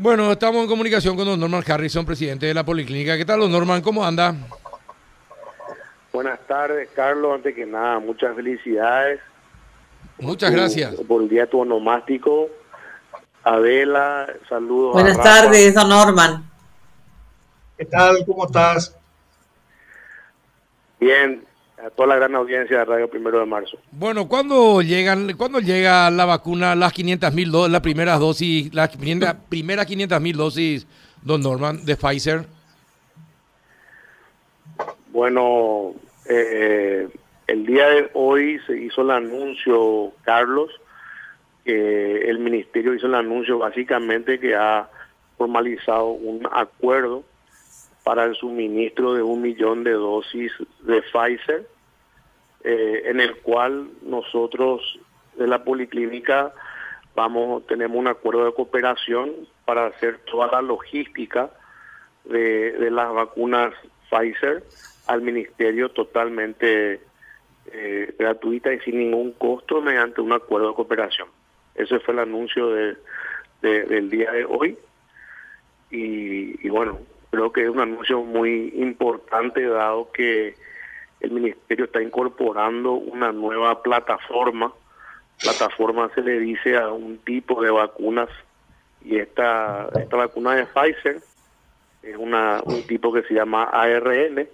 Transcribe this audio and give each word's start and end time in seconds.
Bueno, 0.00 0.30
estamos 0.30 0.62
en 0.62 0.68
comunicación 0.68 1.16
con 1.16 1.24
don 1.24 1.40
Norman 1.40 1.64
Harrison, 1.66 2.06
presidente 2.06 2.46
de 2.46 2.54
la 2.54 2.64
Policlínica. 2.64 3.16
¿Qué 3.16 3.24
tal, 3.24 3.40
don 3.40 3.50
Norman? 3.50 3.82
¿Cómo 3.82 4.04
anda? 4.06 4.32
Buenas 6.12 6.38
tardes, 6.46 6.88
Carlos. 6.94 7.34
Antes 7.34 7.52
que 7.52 7.66
nada, 7.66 7.98
muchas 7.98 8.36
felicidades. 8.36 9.18
Muchas 10.20 10.52
gracias. 10.52 10.94
Por 10.94 11.22
el 11.22 11.28
día 11.28 11.50
tu 11.50 11.58
onomástico. 11.58 12.46
Adela, 13.42 14.32
saludos. 14.48 14.92
Buenas 14.92 15.20
tardes, 15.20 15.74
don 15.74 15.88
Norman. 15.88 16.48
¿Qué 17.76 17.84
tal? 17.84 18.24
¿Cómo 18.24 18.46
estás? 18.46 18.96
Bien, 21.00 21.44
a 21.84 21.90
toda 21.90 22.08
la 22.08 22.16
gran 22.16 22.34
audiencia 22.34 22.78
de 22.78 22.84
Radio 22.84 23.08
Primero 23.08 23.38
de 23.38 23.46
Marzo. 23.46 23.78
Bueno, 23.92 24.28
¿cuándo 24.28 24.82
llegan, 24.82 25.36
¿cuándo 25.36 25.60
llega 25.60 26.10
la 26.10 26.24
vacuna, 26.24 26.74
las 26.74 26.92
500 26.92 27.32
mil 27.34 27.50
dosis, 27.50 27.72
las 27.72 27.80
primeras 27.80 28.20
dosis, 28.20 28.74
las 28.74 28.96
primeras 28.96 29.86
500 29.86 30.20
mil 30.20 30.36
dosis, 30.36 30.86
don 31.22 31.42
Norman, 31.42 31.84
de 31.84 31.96
Pfizer? 31.96 32.46
Bueno, 35.12 35.94
eh, 36.28 37.08
el 37.46 37.66
día 37.66 37.88
de 37.88 38.10
hoy 38.14 38.60
se 38.66 38.78
hizo 38.78 39.02
el 39.02 39.10
anuncio, 39.10 40.12
Carlos, 40.22 40.70
que 41.64 42.28
el 42.28 42.38
ministerio 42.38 42.94
hizo 42.94 43.06
el 43.06 43.14
anuncio 43.14 43.58
básicamente 43.58 44.38
que 44.40 44.54
ha 44.54 44.88
formalizado 45.36 46.08
un 46.08 46.46
acuerdo 46.50 47.24
para 48.08 48.24
el 48.24 48.34
suministro 48.36 49.12
de 49.12 49.20
un 49.20 49.42
millón 49.42 49.84
de 49.84 49.90
dosis 49.90 50.50
de 50.80 51.02
Pfizer, 51.02 51.68
eh, 52.64 53.02
en 53.04 53.20
el 53.20 53.36
cual 53.36 53.90
nosotros 54.00 54.98
de 55.36 55.46
la 55.46 55.62
policlínica 55.62 56.54
vamos 57.14 57.66
tenemos 57.66 57.98
un 57.98 58.06
acuerdo 58.06 58.46
de 58.46 58.54
cooperación 58.54 59.30
para 59.66 59.88
hacer 59.88 60.20
toda 60.20 60.46
la 60.50 60.62
logística 60.62 61.50
de, 62.24 62.90
las 62.90 63.12
vacunas 63.12 63.74
Pfizer 64.08 64.64
al 65.06 65.20
ministerio 65.20 65.90
totalmente 65.90 67.02
eh, 67.66 68.14
gratuita 68.18 68.72
y 68.72 68.80
sin 68.80 69.00
ningún 69.00 69.32
costo 69.32 69.82
mediante 69.82 70.22
un 70.22 70.32
acuerdo 70.32 70.68
de 70.68 70.74
cooperación. 70.76 71.28
Ese 71.74 72.00
fue 72.00 72.14
el 72.14 72.20
anuncio 72.20 72.70
de, 72.70 72.96
del 73.60 74.08
día 74.08 74.32
de 74.32 74.46
hoy 74.46 74.78
y 75.90 76.66
bueno, 76.70 77.00
Creo 77.30 77.52
que 77.52 77.64
es 77.64 77.68
un 77.68 77.80
anuncio 77.80 78.22
muy 78.22 78.72
importante 78.76 79.66
dado 79.66 80.10
que 80.12 80.54
el 81.20 81.30
ministerio 81.30 81.86
está 81.86 82.02
incorporando 82.02 82.92
una 82.92 83.32
nueva 83.32 83.82
plataforma. 83.82 84.72
Plataforma 85.42 86.10
se 86.14 86.22
le 86.22 86.38
dice 86.38 86.76
a 86.76 86.90
un 86.90 87.18
tipo 87.18 87.62
de 87.62 87.70
vacunas 87.70 88.28
y 89.04 89.18
esta, 89.18 89.88
esta 90.00 90.16
vacuna 90.16 90.54
de 90.54 90.66
Pfizer 90.66 91.20
es 92.02 92.16
una, 92.16 92.60
un 92.64 92.82
tipo 92.86 93.12
que 93.12 93.22
se 93.22 93.34
llama 93.34 93.64
ARN, 93.64 94.48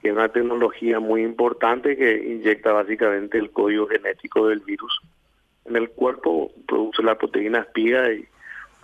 que 0.00 0.08
es 0.08 0.12
una 0.12 0.28
tecnología 0.28 1.00
muy 1.00 1.22
importante 1.22 1.96
que 1.96 2.16
inyecta 2.16 2.72
básicamente 2.72 3.38
el 3.38 3.50
código 3.50 3.88
genético 3.88 4.48
del 4.48 4.60
virus 4.60 5.00
en 5.64 5.76
el 5.76 5.90
cuerpo, 5.90 6.50
produce 6.66 7.02
la 7.02 7.16
proteína 7.16 7.60
espiga 7.60 8.10
y 8.12 8.26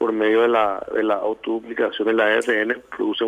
por 0.05 0.13
medio 0.13 0.43
de 0.43 0.49
la, 0.49 0.87
de 0.95 1.03
la 1.03 1.15
autoduplicación 1.15 2.07
de 2.09 2.13
la 2.13 2.25
ARN 2.27 2.83
produce 2.95 3.25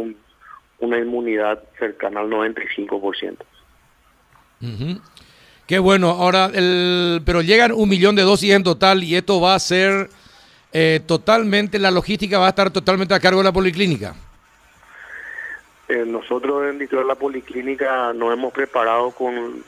una 0.79 0.99
inmunidad 0.99 1.63
cercana 1.79 2.21
al 2.21 2.29
95%. 2.29 3.37
Qué 5.67 5.79
bueno. 5.79 6.11
Ahora, 6.11 6.51
el, 6.53 7.23
pero 7.25 7.41
llegan 7.41 7.73
un 7.73 7.89
millón 7.89 8.15
de 8.15 8.25
dosis 8.25 8.53
en 8.53 8.63
total 8.63 9.03
y 9.05 9.17
esto 9.17 9.41
va 9.41 9.55
a 9.55 9.59
ser 9.59 10.11
eh, 10.71 11.01
totalmente, 11.07 11.79
la 11.79 11.91
logística 11.91 12.39
va 12.39 12.45
a 12.45 12.51
estar 12.51 12.71
totalmente 12.71 13.15
a 13.15 13.21
cargo 13.21 13.39
de 13.39 13.45
la 13.45 13.53
policlínica. 13.53 14.15
Eh, 15.89 16.05
nosotros 16.07 16.69
en 16.69 16.77
de 16.77 17.05
la 17.07 17.15
policlínica 17.15 18.13
nos 18.13 18.35
hemos 18.35 18.53
preparado 18.53 19.13
con, 19.13 19.65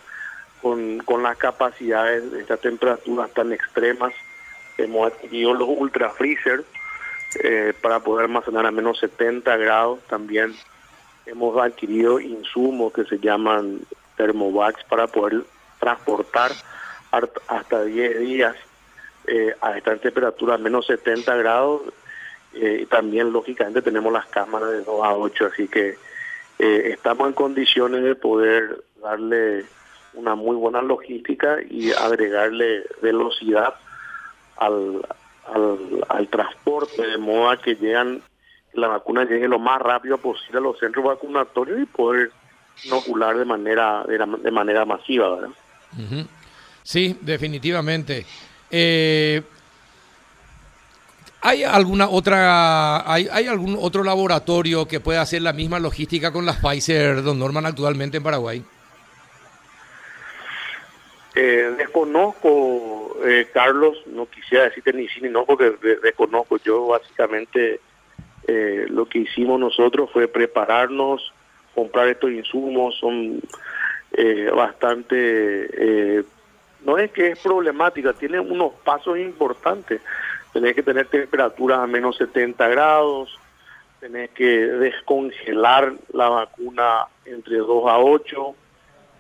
con, 0.61 0.99
con 0.99 1.23
las 1.23 1.39
capacidades 1.39 2.31
de 2.33 2.43
estas 2.43 2.61
temperaturas 2.61 3.33
tan 3.33 3.51
extremas. 3.51 4.13
Hemos 4.77 5.11
adquirido 5.11 5.55
los 5.55 5.71
ultra 5.71 6.11
freezer 6.11 6.65
eh, 7.35 7.75
para 7.83 8.01
poder 8.01 8.25
almacenar 8.25 8.65
a 8.65 8.71
menos 8.71 8.99
70 9.01 9.57
grados. 9.59 10.01
También 10.09 10.55
hemos 11.27 11.59
adquirido 11.59 12.21
insumos 12.21 12.93
que 12.93 13.05
se 13.05 13.19
llaman 13.19 13.81
thermovacs 14.17 14.83
para 14.85 15.07
poder 15.07 15.45
transportar 15.79 16.53
hasta 17.49 17.85
10 17.85 18.21
días 18.21 18.57
eh, 19.27 19.55
a 19.61 19.77
esta 19.77 19.97
temperatura 19.97 20.55
a 20.55 20.59
menos 20.59 20.87
70 20.87 21.37
grados. 21.37 21.83
Eh, 22.55 22.81
y 22.83 22.87
también, 22.87 23.31
lógicamente, 23.31 23.83
tenemos 23.83 24.11
las 24.11 24.27
cámaras 24.27 24.71
de 24.71 24.83
2 24.83 25.05
a 25.05 25.15
8, 25.15 25.47
así 25.53 25.69
que 25.69 25.97
estamos 26.59 27.29
en 27.29 27.35
condiciones 27.35 28.03
de 28.03 28.17
poder 28.17 28.83
darle 29.01 29.65
una 30.15 30.35
muy 30.35 30.57
buena 30.57 30.83
logística 30.83 31.59
y 31.63 31.93
agregarle 31.93 32.85
velocidad 33.01 33.75
al, 34.57 35.03
al, 36.09 36.29
transporte, 36.29 37.07
de 37.07 37.19
modo 37.19 37.57
que 37.61 37.75
llegan 37.75 38.23
la 38.75 38.89
vacuna 38.89 39.25
llegue 39.25 39.49
lo 39.49 39.59
más 39.59 39.81
rápido 39.81 40.19
posible 40.19 40.59
a 40.59 40.61
los 40.61 40.79
centros 40.79 41.05
vacunatorios 41.05 41.81
y 41.81 41.87
poder 41.87 42.31
inocular 42.85 43.37
de 43.37 43.45
manera 43.45 44.05
de, 44.05 44.51
manera 44.51 44.85
masiva, 44.85 45.35
¿verdad? 45.35 45.51
Sí, 46.83 47.17
definitivamente. 47.21 48.25
Eh, 48.71 49.43
¿Hay 51.41 51.63
alguna 51.63 52.09
otra, 52.09 53.11
hay, 53.11 53.29
hay 53.31 53.47
algún 53.47 53.77
otro 53.81 54.03
laboratorio 54.03 54.87
que 54.87 55.01
pueda 55.01 55.23
hacer 55.23 55.43
la 55.43 55.53
misma 55.53 55.79
logística 55.79 56.33
con 56.33 56.45
las 56.45 56.57
Pfizer, 56.57 57.23
don 57.23 57.39
Norman, 57.39 57.65
actualmente 57.65 58.17
en 58.17 58.23
Paraguay? 58.23 58.65
Eh, 61.35 61.73
desconozco, 61.79 62.98
eh, 63.25 63.49
Carlos, 63.53 63.97
no 64.07 64.27
quisiera 64.27 64.65
decirte 64.65 64.93
ni 64.93 65.09
sí 65.09 65.21
ni 65.21 65.29
no 65.29 65.45
porque 65.45 65.75
desconozco. 66.03 66.59
Yo 66.59 66.87
básicamente 66.87 67.81
eh, 68.47 68.87
lo 68.89 69.07
que 69.07 69.21
hicimos 69.21 69.59
nosotros 69.61 70.11
fue 70.13 70.29
prepararnos, 70.29 71.33
comprar 71.75 72.09
estos 72.09 72.31
insumos, 72.31 72.97
son 72.99 73.41
bastante, 74.55 76.25
no 76.85 76.99
es 76.99 77.13
que 77.13 77.29
es 77.29 77.39
problemática, 77.39 78.15
tiene 78.15 78.41
unos 78.41 78.73
pasos 78.83 79.19
importantes. 79.19 80.01
Tenés 80.53 80.75
que 80.75 80.83
tener 80.83 81.07
temperaturas 81.07 81.79
a 81.79 81.87
menos 81.87 82.17
70 82.17 82.67
grados, 82.69 83.39
tenés 84.01 84.31
que 84.31 84.45
descongelar 84.45 85.93
la 86.13 86.29
vacuna 86.29 87.07
entre 87.25 87.59
2 87.59 87.89
a 87.89 87.99
8 87.99 88.55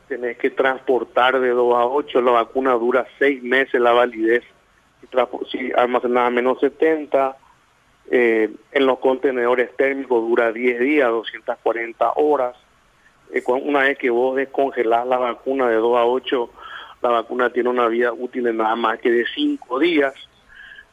tenés 0.08 0.38
que 0.38 0.50
transportar 0.50 1.38
de 1.38 1.50
2 1.50 1.74
a 1.76 1.86
8, 1.86 2.20
la 2.22 2.32
vacuna 2.32 2.72
dura 2.72 3.06
6 3.19 3.42
meses 3.42 3.80
la 3.80 3.92
validez, 3.92 4.42
si 5.50 5.70
almacenada 5.76 6.30
menos 6.30 6.58
70, 6.60 7.36
eh, 8.10 8.50
en 8.72 8.86
los 8.86 8.98
contenedores 8.98 9.76
térmicos 9.76 10.26
dura 10.26 10.50
10 10.50 10.80
días, 10.80 11.08
240 11.10 12.12
horas. 12.16 12.56
Eh, 13.32 13.42
una 13.46 13.80
vez 13.80 13.98
que 13.98 14.10
vos 14.10 14.34
descongelás 14.34 15.06
la 15.06 15.19
vacuna 15.19 15.69
de 15.69 15.76
2 15.76 15.98
a 15.98 16.04
8, 16.04 16.50
la 17.02 17.10
vacuna 17.10 17.50
tiene 17.50 17.69
una 17.69 17.86
vida 17.86 18.12
útil 18.12 18.44
de 18.44 18.54
nada 18.54 18.75
más 18.75 18.98
que 18.98 19.12
de 19.12 19.26
5 19.34 19.78
días. 19.78 20.14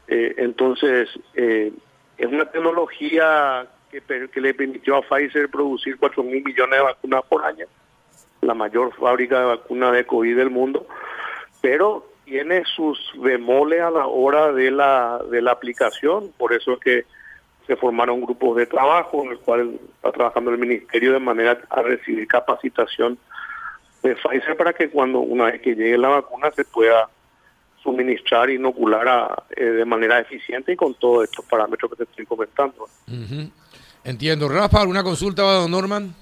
Eh, 0.07 0.35
entonces, 0.37 1.09
es 1.33 2.27
una 2.27 2.45
tecnología 2.51 3.65
que, 3.89 4.01
que 4.01 4.41
le 4.41 4.53
permitió 4.53 4.97
a 4.97 5.01
Pfizer 5.01 5.49
producir 5.49 5.97
4 5.97 6.21
mil 6.21 6.43
millones 6.43 6.77
de 6.77 6.83
vacunas 6.83 7.23
por 7.27 7.43
año 7.43 7.65
la 8.45 8.53
mayor 8.53 8.93
fábrica 8.95 9.39
de 9.39 9.45
vacunas 9.45 9.93
de 9.93 10.05
COVID 10.05 10.37
del 10.37 10.49
mundo, 10.49 10.87
pero 11.61 12.07
tiene 12.25 12.63
sus 12.65 12.99
bemoles 13.17 13.81
a 13.81 13.91
la 13.91 14.07
hora 14.07 14.51
de 14.51 14.71
la, 14.71 15.19
de 15.29 15.41
la 15.41 15.51
aplicación, 15.51 16.31
por 16.37 16.53
eso 16.53 16.73
es 16.73 16.79
que 16.79 17.05
se 17.67 17.75
formaron 17.75 18.21
grupos 18.21 18.57
de 18.57 18.65
trabajo 18.65 19.23
en 19.23 19.31
el 19.31 19.39
cual 19.39 19.79
está 19.95 20.11
trabajando 20.11 20.51
el 20.51 20.57
ministerio 20.57 21.13
de 21.13 21.19
manera 21.19 21.59
a 21.69 21.81
recibir 21.81 22.27
capacitación 22.27 23.17
de 24.03 24.15
Pfizer 24.15 24.55
para 24.55 24.73
que 24.73 24.89
cuando 24.89 25.19
una 25.19 25.45
vez 25.45 25.61
que 25.61 25.75
llegue 25.75 25.97
la 25.97 26.09
vacuna 26.09 26.51
se 26.51 26.63
pueda 26.65 27.09
suministrar, 27.81 28.49
inocular 28.49 29.43
eh, 29.55 29.63
de 29.63 29.85
manera 29.85 30.19
eficiente 30.19 30.73
y 30.73 30.75
con 30.75 30.93
todos 30.95 31.25
estos 31.25 31.45
parámetros 31.45 31.91
que 31.91 31.97
te 31.97 32.03
estoy 32.03 32.25
comentando. 32.25 32.87
Entiendo. 34.03 34.49
Rafa, 34.49 34.81
¿alguna 34.81 35.03
consulta, 35.03 35.41
don 35.41 35.71
Norman? 35.71 36.13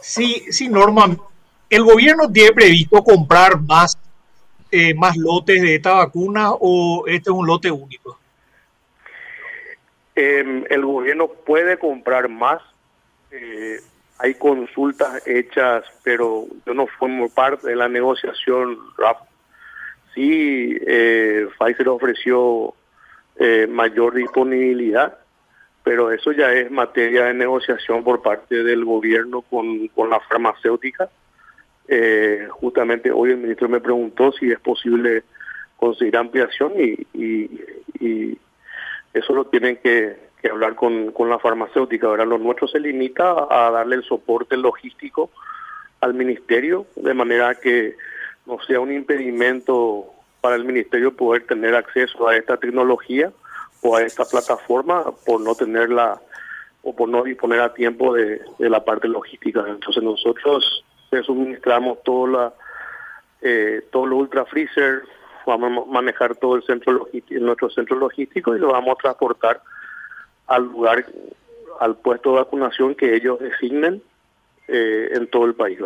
Sí, 0.00 0.44
sí, 0.50 0.68
Norman. 0.68 1.18
¿El 1.68 1.84
gobierno 1.84 2.30
tiene 2.30 2.52
previsto 2.52 3.02
comprar 3.02 3.60
más, 3.60 3.96
eh, 4.70 4.94
más 4.94 5.16
lotes 5.16 5.62
de 5.62 5.76
esta 5.76 5.94
vacuna 5.94 6.50
o 6.52 7.04
este 7.06 7.30
es 7.30 7.36
un 7.36 7.46
lote 7.46 7.70
único? 7.70 8.18
Em, 10.14 10.64
el 10.68 10.84
gobierno 10.84 11.28
puede 11.28 11.78
comprar 11.78 12.28
más. 12.28 12.60
Eh, 13.30 13.80
hay 14.18 14.34
consultas 14.34 15.26
hechas, 15.26 15.84
pero 16.02 16.46
yo 16.66 16.74
no 16.74 16.86
formo 16.86 17.30
parte 17.30 17.68
de 17.68 17.76
la 17.76 17.88
negociación, 17.88 18.78
Sí, 20.14 20.76
eh, 20.86 21.46
Pfizer 21.56 21.88
ofreció 21.88 22.74
eh, 23.36 23.66
mayor 23.70 24.14
disponibilidad, 24.14 25.19
pero 25.90 26.12
eso 26.12 26.30
ya 26.30 26.52
es 26.52 26.70
materia 26.70 27.24
de 27.24 27.34
negociación 27.34 28.04
por 28.04 28.22
parte 28.22 28.62
del 28.62 28.84
gobierno 28.84 29.42
con, 29.42 29.88
con 29.88 30.08
la 30.08 30.20
farmacéutica. 30.20 31.10
Eh, 31.88 32.46
justamente 32.48 33.10
hoy 33.10 33.32
el 33.32 33.38
ministro 33.38 33.68
me 33.68 33.80
preguntó 33.80 34.30
si 34.30 34.52
es 34.52 34.60
posible 34.60 35.24
conseguir 35.76 36.16
ampliación 36.16 36.74
y, 36.78 37.08
y, 37.12 38.38
eso 39.12 39.34
lo 39.34 39.46
tienen 39.46 39.78
que, 39.78 40.16
hablar 40.48 40.76
con, 40.76 41.10
con, 41.10 41.28
la 41.28 41.40
farmacéutica. 41.40 42.06
Ahora 42.06 42.24
lo 42.24 42.38
nuestro 42.38 42.68
se 42.68 42.78
limita 42.78 43.48
a 43.50 43.72
darle 43.72 43.96
el 43.96 44.04
soporte 44.04 44.56
logístico 44.56 45.32
al 46.00 46.14
ministerio 46.14 46.86
de 46.94 47.14
manera 47.14 47.56
que 47.56 47.96
no 48.46 48.60
sea 48.62 48.78
un 48.78 48.92
impedimento 48.92 50.06
para 50.40 50.54
el 50.54 50.64
ministerio 50.64 51.16
poder 51.16 51.48
tener 51.48 51.74
acceso 51.74 52.28
a 52.28 52.36
esta 52.36 52.58
tecnología 52.58 53.32
o 53.82 53.96
a 53.96 54.02
esta 54.02 54.24
plataforma 54.24 55.04
por 55.24 55.40
no 55.40 55.54
tenerla 55.54 56.20
o 56.82 56.94
por 56.94 57.08
no 57.08 57.22
disponer 57.22 57.60
a 57.60 57.74
tiempo 57.74 58.14
de, 58.14 58.40
la 58.58 58.84
parte 58.84 59.08
logística. 59.08 59.64
Entonces 59.68 60.02
nosotros 60.02 60.84
suministramos 61.24 62.02
todo 62.04 62.26
la, 62.26 62.54
eh, 63.42 63.82
todos 63.90 64.08
los 64.08 64.18
ultra 64.20 64.44
freezer, 64.44 65.02
vamos 65.46 65.86
a 65.86 65.90
manejar 65.90 66.36
todo 66.36 66.56
el 66.56 66.62
centro 66.62 66.92
logístico, 66.92 67.40
nuestro 67.40 67.70
centro 67.70 67.96
logístico 67.96 68.54
y 68.54 68.58
lo 68.58 68.72
vamos 68.72 68.96
a 68.96 69.02
transportar 69.02 69.62
al 70.46 70.64
lugar, 70.64 71.06
al 71.80 71.96
puesto 71.96 72.32
de 72.32 72.36
vacunación 72.36 72.94
que 72.94 73.14
ellos 73.14 73.38
designen 73.40 74.02
eh, 74.68 75.10
en 75.12 75.26
todo 75.28 75.46
el 75.46 75.54
país. 75.54 75.78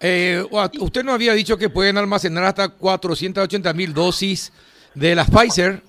Eh, 0.00 0.44
usted 0.80 1.04
nos 1.04 1.14
había 1.14 1.32
dicho 1.32 1.56
que 1.56 1.70
pueden 1.70 1.96
almacenar 1.96 2.44
hasta 2.44 2.68
480 2.68 3.72
mil 3.72 3.94
dosis 3.94 4.52
de 4.94 5.14
la 5.14 5.24
Pfizer. 5.24 5.82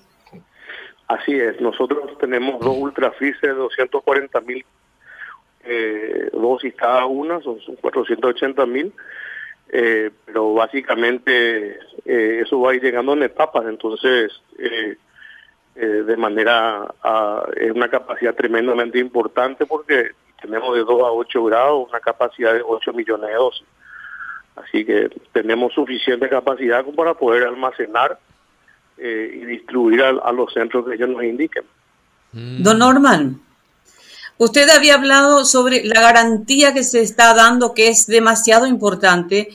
Así 1.08 1.32
es, 1.32 1.58
nosotros 1.60 2.16
tenemos 2.18 2.60
dos 2.60 2.76
Ultra 2.76 3.10
Freezer 3.12 3.54
de 3.54 3.60
240 3.60 4.40
mil 4.42 4.64
eh, 5.64 6.30
dosis 6.32 6.74
cada 6.74 7.04
una, 7.06 7.40
son, 7.40 7.58
480 7.80 8.64
mil, 8.66 8.92
eh, 9.68 10.10
pero 10.24 10.54
básicamente 10.54 11.78
eh, 12.06 12.40
eso 12.42 12.60
va 12.60 12.70
a 12.70 12.74
ir 12.74 12.82
llegando 12.82 13.12
en 13.12 13.22
etapas, 13.22 13.66
entonces 13.66 14.32
de 15.74 16.16
manera, 16.16 16.92
es 17.56 17.70
una 17.70 17.88
capacidad 17.88 18.34
tremendamente 18.34 18.98
importante 18.98 19.64
porque 19.64 20.10
tenemos 20.42 20.74
de 20.74 20.80
2 20.80 20.90
a 20.90 21.12
8 21.12 21.44
grados 21.44 21.88
una 21.88 22.00
capacidad 22.00 22.52
de 22.52 22.62
8 22.66 22.92
millones 22.94 23.28
de 23.28 23.36
dosis. 23.36 23.66
Así 24.56 24.84
que 24.84 25.08
tenemos 25.30 25.72
suficiente 25.74 26.28
capacidad 26.28 26.84
para 26.96 27.14
poder 27.14 27.46
almacenar 27.46 28.18
y 29.00 29.44
distribuir 29.44 30.02
a, 30.02 30.32
los 30.32 30.52
centros 30.52 30.86
que 30.86 30.94
ellos 30.94 31.08
nos 31.08 31.22
indiquen. 31.24 31.64
Don 32.32 32.78
Norman, 32.78 33.40
Usted 34.38 34.70
había 34.70 34.94
hablado 34.94 35.44
sobre 35.44 35.84
la 35.84 36.00
garantía 36.00 36.72
que 36.72 36.84
se 36.84 37.02
está 37.02 37.34
dando, 37.34 37.74
que 37.74 37.88
es 37.88 38.06
demasiado 38.06 38.68
importante, 38.68 39.48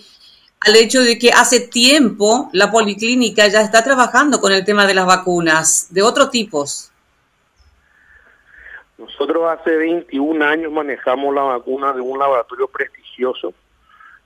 al 0.60 0.76
hecho 0.76 1.02
de 1.02 1.18
que 1.18 1.32
hace 1.32 1.62
tiempo 1.62 2.50
la 2.52 2.70
policlínica 2.70 3.48
ya 3.48 3.62
está 3.62 3.82
trabajando 3.82 4.42
con 4.42 4.52
el 4.52 4.66
tema 4.66 4.86
de 4.86 4.94
las 4.94 5.06
vacunas, 5.06 5.88
de 5.90 6.04
otros 6.04 6.32
tipos. 6.32 6.92
Nosotros 8.98 9.44
hace 9.50 9.76
21 9.76 10.44
años 10.46 10.72
manejamos 10.72 11.34
la 11.34 11.44
vacuna 11.44 11.94
de 11.94 12.02
un 12.02 12.20
laboratorio 12.20 12.68
prestigioso, 12.68 13.54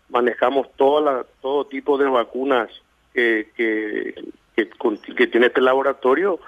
manejamos 0.10 0.68
toda 0.76 1.24
todo 1.40 1.66
tipo 1.68 2.00
de 2.00 2.06
vacunas 2.06 2.70
que, 3.14 3.52
que, 3.56 4.16
que 5.16 5.28
tiene 5.28 5.48
este 5.48 5.62
laboratorio 5.62 6.40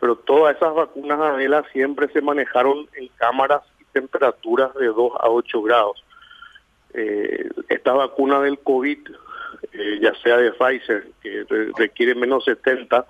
pero 0.00 0.16
todas 0.16 0.56
esas 0.56 0.74
vacunas 0.74 1.20
Adela 1.20 1.62
siempre 1.72 2.08
se 2.08 2.22
manejaron 2.22 2.88
en 2.94 3.08
cámaras 3.16 3.62
y 3.78 3.84
temperaturas 3.92 4.74
de 4.74 4.86
2 4.86 5.12
a 5.20 5.28
8 5.28 5.62
grados. 5.62 6.04
Eh, 6.94 7.48
esta 7.68 7.92
vacuna 7.92 8.40
del 8.40 8.58
COVID, 8.58 8.98
eh, 9.72 9.98
ya 10.00 10.14
sea 10.22 10.38
de 10.38 10.52
Pfizer, 10.52 11.06
que 11.22 11.44
requiere 11.76 12.14
menos 12.14 12.44
70, 12.46 13.04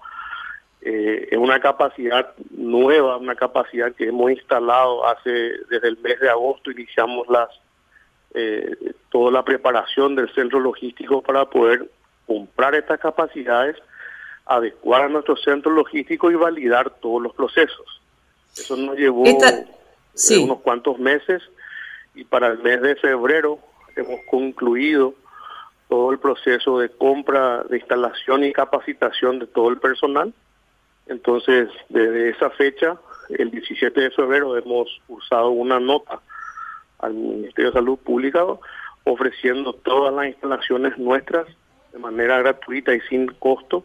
eh, 0.83 1.29
es 1.31 1.39
una 1.39 1.61
capacidad 1.61 2.35
nueva, 2.51 3.19
una 3.19 3.37
capacidad 3.37 3.93
que 3.93 4.09
hemos 4.09 4.33
instalado 4.33 5.07
hace 5.07 5.31
desde 5.71 5.89
el 5.89 5.99
mes 5.99 6.19
de 6.19 6.29
agosto, 6.29 6.71
iniciamos 6.71 7.27
las 7.29 7.49
toda 9.09 9.33
la 9.33 9.45
preparación 9.45 10.15
del 10.15 10.33
centro 10.33 10.61
logístico 10.61 11.21
para 11.21 11.47
poder 11.47 11.91
comprar 12.29 12.77
estas 12.77 13.01
capacidades 13.01 13.77
adecuar 14.51 15.03
a 15.03 15.09
nuestro 15.09 15.37
centro 15.37 15.71
logístico 15.71 16.29
y 16.29 16.35
validar 16.35 16.91
todos 17.01 17.23
los 17.23 17.33
procesos. 17.33 18.03
Eso 18.57 18.77
nos 18.77 18.97
llevó 18.97 19.25
eh, 19.25 19.67
unos 20.43 20.61
cuantos 20.61 20.99
meses 20.99 21.41
y 22.17 22.25
para 22.25 22.49
el 22.49 22.59
mes 22.59 22.83
de 22.83 22.97
febrero 22.97 23.61
hemos 23.95 24.21
concluido 24.29 25.15
todo 25.89 26.11
el 26.11 26.19
proceso 26.19 26.81
de 26.81 26.89
compra, 26.89 27.63
de 27.63 27.79
instalación 27.79 28.43
y 28.43 28.53
capacitación 28.53 29.39
de 29.39 29.47
todo 29.47 29.69
el 29.69 29.79
personal. 29.79 30.35
Entonces, 31.07 31.69
desde 31.89 32.31
esa 32.31 32.51
fecha, 32.51 32.99
el 33.29 33.53
17 33.53 34.01
de 34.01 34.11
febrero, 34.11 34.57
hemos 34.57 35.01
usado 35.07 35.51
una 35.51 35.79
nota 35.79 36.21
al 36.99 37.15
Ministerio 37.15 37.71
de 37.71 37.79
Salud 37.79 37.99
Pública 37.99 38.45
ofreciendo 39.05 39.75
todas 39.75 40.13
las 40.13 40.27
instalaciones 40.27 40.99
nuestras 40.99 41.47
de 41.93 41.99
manera 42.01 42.39
gratuita 42.39 42.93
y 42.93 43.01
sin 43.03 43.29
costo 43.29 43.85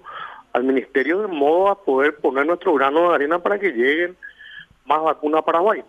al 0.56 0.64
ministerio 0.64 1.20
de 1.20 1.28
modo 1.28 1.68
a 1.70 1.84
poder 1.84 2.16
poner 2.16 2.46
nuestro 2.46 2.74
grano 2.74 3.10
de 3.10 3.16
arena 3.16 3.40
para 3.40 3.60
que 3.60 3.72
lleguen 3.72 4.16
más 4.86 5.04
vacunas 5.04 5.40
a 5.40 5.46
Paraguay. 5.46 5.84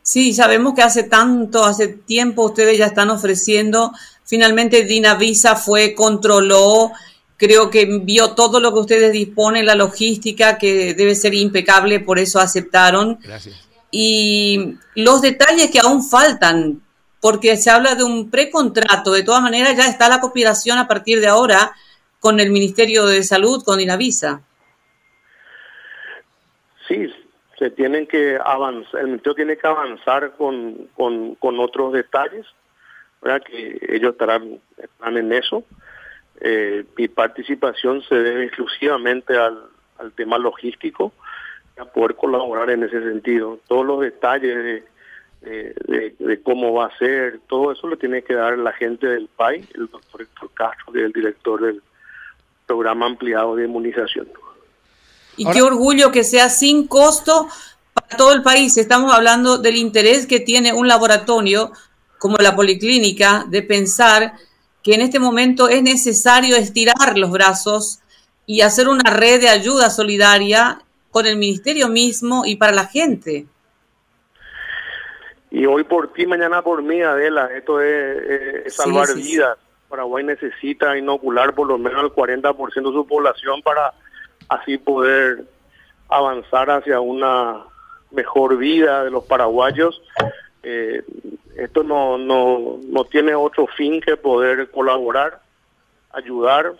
Sí, 0.00 0.32
sabemos 0.32 0.72
que 0.72 0.80
hace 0.80 1.02
tanto, 1.02 1.62
hace 1.64 1.88
tiempo 1.88 2.46
ustedes 2.46 2.78
ya 2.78 2.86
están 2.86 3.10
ofreciendo. 3.10 3.92
Finalmente 4.24 4.84
Dinavisa 4.84 5.56
fue, 5.56 5.94
controló, 5.94 6.92
creo 7.36 7.68
que 7.68 8.00
vio 8.02 8.30
todo 8.30 8.60
lo 8.60 8.72
que 8.72 8.80
ustedes 8.80 9.12
disponen, 9.12 9.66
la 9.66 9.74
logística, 9.74 10.56
que 10.56 10.94
debe 10.94 11.14
ser 11.14 11.34
impecable, 11.34 12.00
por 12.00 12.18
eso 12.18 12.40
aceptaron. 12.40 13.18
Gracias. 13.22 13.56
Y 13.90 14.78
los 14.94 15.20
detalles 15.20 15.70
que 15.70 15.80
aún 15.80 16.02
faltan, 16.02 16.80
porque 17.20 17.58
se 17.58 17.68
habla 17.68 17.94
de 17.94 18.04
un 18.04 18.30
precontrato, 18.30 19.12
de 19.12 19.22
todas 19.22 19.42
maneras 19.42 19.76
ya 19.76 19.86
está 19.86 20.08
la 20.08 20.20
cooperación 20.22 20.78
a 20.78 20.88
partir 20.88 21.20
de 21.20 21.26
ahora 21.26 21.74
con 22.20 22.38
el 22.38 22.50
Ministerio 22.50 23.06
de 23.06 23.22
Salud, 23.22 23.64
con 23.64 23.80
Inavisa. 23.80 24.42
Sí, 26.86 27.12
se 27.58 27.70
tienen 27.70 28.06
que 28.06 28.38
avanzar, 28.42 29.00
el 29.00 29.06
Ministerio 29.06 29.34
tiene 29.34 29.56
que 29.56 29.66
avanzar 29.66 30.32
con, 30.36 30.88
con, 30.96 31.60
otros 31.60 31.92
detalles, 31.92 32.46
¿verdad? 33.22 33.42
que 33.42 33.78
ellos 33.88 34.12
estarán, 34.12 34.60
están 34.76 35.16
en 35.16 35.32
eso. 35.32 35.64
Eh, 36.40 36.84
mi 36.96 37.08
participación 37.08 38.02
se 38.02 38.14
debe 38.14 38.44
exclusivamente 38.44 39.36
al, 39.36 39.62
al 39.98 40.12
tema 40.12 40.38
logístico, 40.38 41.12
a 41.78 41.84
poder 41.86 42.16
colaborar 42.16 42.70
en 42.70 42.82
ese 42.82 43.02
sentido. 43.02 43.58
Todos 43.66 43.86
los 43.86 44.00
detalles 44.00 44.84
de, 45.42 46.14
de, 46.18 46.42
cómo 46.42 46.74
va 46.74 46.86
a 46.86 46.98
ser, 46.98 47.40
todo 47.48 47.72
eso 47.72 47.86
lo 47.86 47.96
tiene 47.96 48.22
que 48.22 48.34
dar 48.34 48.58
la 48.58 48.72
gente 48.72 49.06
del 49.06 49.28
país, 49.28 49.66
el 49.74 49.86
doctor 49.88 50.22
Héctor 50.22 50.50
Castro, 50.54 50.92
que 50.92 51.00
es 51.00 51.04
el 51.06 51.12
director 51.12 51.60
del, 51.60 51.82
programa 52.70 53.06
ampliado 53.06 53.56
de 53.56 53.64
inmunización. 53.64 54.28
Y 55.36 55.44
qué 55.50 55.60
orgullo 55.60 56.12
que 56.12 56.22
sea 56.22 56.48
sin 56.48 56.86
costo 56.86 57.48
para 57.92 58.16
todo 58.16 58.32
el 58.32 58.42
país. 58.42 58.76
Estamos 58.76 59.12
hablando 59.12 59.58
del 59.58 59.74
interés 59.74 60.24
que 60.24 60.38
tiene 60.38 60.72
un 60.72 60.86
laboratorio 60.86 61.72
como 62.20 62.36
la 62.36 62.54
Policlínica 62.54 63.44
de 63.48 63.62
pensar 63.62 64.34
que 64.84 64.94
en 64.94 65.00
este 65.00 65.18
momento 65.18 65.68
es 65.68 65.82
necesario 65.82 66.54
estirar 66.54 67.18
los 67.18 67.32
brazos 67.32 67.98
y 68.46 68.60
hacer 68.60 68.88
una 68.88 69.10
red 69.10 69.40
de 69.40 69.48
ayuda 69.48 69.90
solidaria 69.90 70.80
con 71.10 71.26
el 71.26 71.36
ministerio 71.36 71.88
mismo 71.88 72.44
y 72.46 72.54
para 72.54 72.70
la 72.70 72.86
gente. 72.86 73.46
Y 75.50 75.66
hoy 75.66 75.82
por 75.82 76.12
ti, 76.12 76.24
mañana 76.24 76.62
por 76.62 76.82
mí, 76.82 77.02
Adela, 77.02 77.50
esto 77.52 77.80
es, 77.80 78.72
salvar 78.72 79.12
vidas. 79.16 79.58
Paraguay 79.90 80.24
necesita 80.24 80.96
inocular 80.96 81.54
por 81.54 81.66
lo 81.66 81.76
menos 81.76 82.04
el 82.04 82.10
40% 82.10 82.74
de 82.74 82.82
su 82.82 83.06
población 83.06 83.60
para 83.62 83.92
así 84.48 84.78
poder 84.78 85.44
avanzar 86.08 86.70
hacia 86.70 87.00
una 87.00 87.64
mejor 88.12 88.56
vida 88.56 89.04
de 89.04 89.10
los 89.10 89.24
paraguayos. 89.24 90.00
Eh, 90.62 91.02
esto 91.56 91.82
no, 91.82 92.16
no, 92.16 92.78
no 92.86 93.04
tiene 93.04 93.34
otro 93.34 93.66
fin 93.66 94.00
que 94.00 94.16
poder 94.16 94.70
colaborar, 94.70 95.40
ayudar 96.12 96.74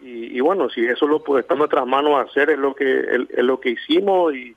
y, 0.00 0.38
bueno, 0.40 0.70
si 0.70 0.86
eso 0.86 1.06
lo 1.06 1.24
puede 1.24 1.40
estar 1.40 1.56
en 1.56 1.58
nuestras 1.58 1.86
manos 1.86 2.24
hacer 2.24 2.50
es 2.50 2.58
lo 2.58 2.74
que 2.74 3.00
es, 3.00 3.44
lo 3.44 3.58
que 3.58 3.70
hicimos 3.70 4.32
y, 4.32 4.54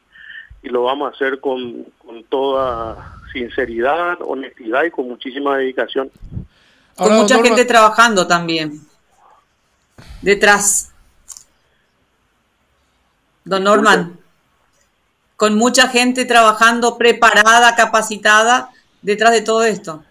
y, 0.61 0.69
lo 0.69 0.83
vamos 0.83 1.11
a 1.11 1.15
hacer 1.15 1.39
con, 1.39 1.85
con 1.97 2.23
toda 2.25 3.15
sinceridad, 3.33 4.19
honestidad 4.21 4.83
y 4.83 4.91
con 4.91 5.07
muchísima 5.07 5.57
dedicación. 5.57 6.11
Con 6.95 7.13
mucha 7.13 7.41
gente 7.41 7.65
trabajando 7.65 8.27
también. 8.27 8.81
Detrás. 10.21 10.91
Don 13.43 13.63
Norman, 13.63 14.19
con 15.35 15.55
mucha 15.55 15.87
gente 15.87 16.25
trabajando 16.25 16.97
preparada, 16.97 17.75
capacitada 17.75 18.69
detrás 19.01 19.31
de 19.31 19.41
todo 19.41 19.63
esto. 19.63 20.03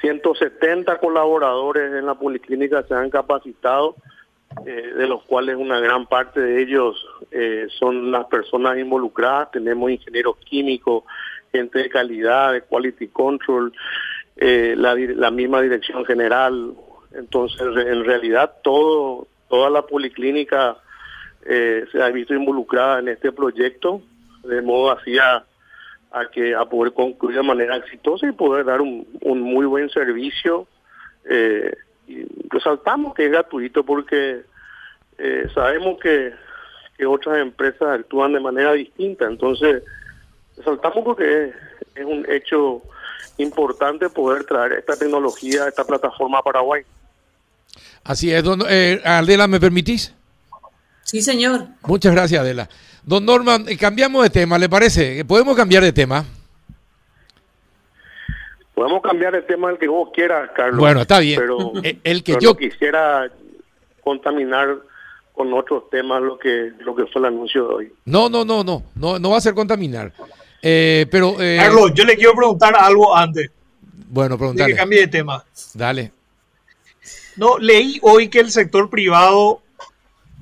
170 0.00 0.98
colaboradores 0.98 1.92
en 1.92 2.06
la 2.06 2.14
policlínica 2.14 2.84
se 2.84 2.94
han 2.94 3.10
capacitado, 3.10 3.96
eh, 4.66 4.92
de 4.96 5.06
los 5.06 5.22
cuales 5.24 5.56
una 5.56 5.80
gran 5.80 6.06
parte 6.06 6.40
de 6.40 6.62
ellos 6.62 7.04
eh, 7.30 7.66
son 7.78 8.10
las 8.10 8.26
personas 8.26 8.78
involucradas. 8.78 9.50
Tenemos 9.52 9.90
ingenieros 9.90 10.36
químicos, 10.38 11.04
gente 11.50 11.80
de 11.80 11.88
calidad, 11.88 12.52
de 12.52 12.62
quality 12.62 13.08
control, 13.08 13.72
eh, 14.36 14.74
la, 14.76 14.94
la 14.94 15.30
misma 15.30 15.60
dirección 15.60 16.04
general. 16.04 16.74
Entonces, 17.14 17.60
en 17.60 18.04
realidad, 18.04 18.54
todo 18.62 19.26
toda 19.48 19.68
la 19.68 19.82
policlínica 19.82 20.78
se 21.44 22.00
ha 22.00 22.08
visto 22.08 22.32
involucrada 22.34 23.00
en 23.00 23.08
este 23.08 23.32
proyecto, 23.32 24.00
de 24.44 24.62
modo 24.62 24.92
así 24.92 25.18
a, 25.18 25.44
que 26.32 26.54
a 26.54 26.64
poder 26.64 26.92
concluir 26.92 27.36
de 27.36 27.42
manera 27.42 27.76
exitosa 27.76 28.26
y 28.26 28.32
poder 28.32 28.66
dar 28.66 28.80
un, 28.80 29.06
un 29.20 29.40
muy 29.40 29.66
buen 29.66 29.88
servicio. 29.90 30.66
Eh, 31.24 31.74
y 32.06 32.26
resaltamos 32.48 33.14
que 33.14 33.26
es 33.26 33.30
gratuito 33.30 33.84
porque 33.84 34.42
eh, 35.18 35.46
sabemos 35.54 35.98
que, 36.00 36.32
que 36.96 37.06
otras 37.06 37.38
empresas 37.38 38.00
actúan 38.00 38.32
de 38.32 38.40
manera 38.40 38.72
distinta, 38.72 39.26
entonces 39.26 39.82
resaltamos 40.56 41.04
porque 41.04 41.52
es 41.94 42.04
un 42.04 42.26
hecho 42.28 42.82
importante 43.38 44.08
poder 44.08 44.44
traer 44.44 44.72
esta 44.72 44.96
tecnología, 44.96 45.68
esta 45.68 45.84
plataforma 45.84 46.38
a 46.38 46.42
Paraguay. 46.42 46.82
Así 48.04 48.32
es, 48.32 48.42
don, 48.42 48.62
eh, 48.68 49.00
Adela, 49.04 49.46
¿me 49.46 49.60
permitís? 49.60 50.14
Sí, 51.04 51.22
señor. 51.22 51.66
Muchas 51.86 52.12
gracias, 52.12 52.40
Adela. 52.40 52.68
Don 53.04 53.24
Norman, 53.24 53.68
eh, 53.68 53.76
cambiamos 53.76 54.22
de 54.22 54.30
tema, 54.30 54.58
¿le 54.58 54.68
parece? 54.68 55.24
¿Podemos 55.24 55.56
cambiar 55.56 55.82
de 55.82 55.92
tema? 55.92 56.24
Podemos 58.74 59.02
cambiar 59.02 59.32
de 59.32 59.42
tema 59.42 59.70
el 59.70 59.78
que 59.78 59.88
vos 59.88 60.10
quieras, 60.12 60.50
Carlos. 60.54 60.78
Bueno, 60.78 61.02
está 61.02 61.18
bien. 61.18 61.38
Pero, 61.40 61.72
el, 61.82 62.24
que 62.24 62.34
pero 62.34 62.40
yo 62.40 62.50
no 62.50 62.56
quisiera 62.56 63.30
contaminar 64.02 64.78
con 65.34 65.52
otros 65.54 65.88
temas 65.90 66.22
lo 66.22 66.38
que 66.38 66.72
lo 66.80 66.94
que 66.94 67.06
fue 67.06 67.20
el 67.20 67.26
anuncio 67.26 67.66
de 67.68 67.74
hoy. 67.74 67.92
No, 68.04 68.28
no, 68.28 68.44
no, 68.44 68.62
no, 68.64 68.82
no, 68.94 69.18
no 69.18 69.30
va 69.30 69.38
a 69.38 69.40
ser 69.40 69.54
contaminar. 69.54 70.12
Eh, 70.62 71.06
pero 71.10 71.42
eh, 71.42 71.56
Carlos, 71.58 71.92
yo 71.92 72.04
le 72.04 72.16
quiero 72.16 72.34
preguntar 72.34 72.74
algo 72.78 73.14
antes 73.16 73.50
bueno, 74.12 74.34
de 74.34 74.38
preguntale. 74.38 74.72
que 74.72 74.78
cambie 74.78 75.00
de 75.00 75.08
tema. 75.08 75.44
Dale. 75.72 76.12
No, 77.36 77.58
leí 77.58 77.98
hoy 78.02 78.28
que 78.28 78.40
el 78.40 78.50
sector 78.50 78.90
privado 78.90 79.62